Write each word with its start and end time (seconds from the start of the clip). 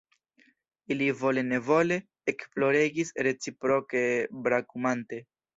Ili 0.95 1.09
vole 1.19 1.43
nevole 1.49 1.99
ekploregis 2.33 3.15
reciproke 3.29 4.03
brakumante. 4.49 5.25